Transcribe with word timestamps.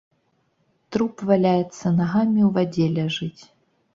Труп 0.95 1.15
валяецца, 1.31 1.85
нагамі 1.99 2.41
ў 2.47 2.49
вадзе 2.57 2.85
ляжыць. 2.95 3.41